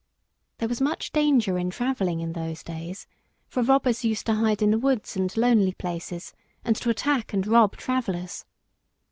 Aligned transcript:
There 0.57 0.67
was 0.67 0.81
much 0.81 1.11
danger 1.11 1.59
in 1.59 1.69
travelling 1.69 2.21
in 2.21 2.33
those 2.33 2.63
days, 2.63 3.05
for 3.47 3.61
robbers 3.61 4.03
used 4.03 4.25
to 4.25 4.33
hide 4.33 4.63
in 4.63 4.71
the 4.71 4.79
woods 4.79 5.15
and 5.15 5.31
lonely 5.37 5.73
places, 5.75 6.33
and 6.65 6.75
to 6.77 6.89
attack 6.89 7.33
and 7.33 7.45
rob 7.45 7.77
travellers. 7.77 8.43